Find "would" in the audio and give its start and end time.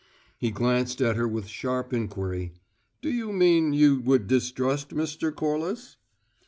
3.99-4.25